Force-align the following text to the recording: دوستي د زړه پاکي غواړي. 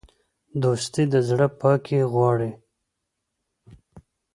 دوستي 0.61 1.03
د 1.13 1.15
زړه 1.29 1.47
پاکي 1.59 1.99
غواړي. 2.13 2.51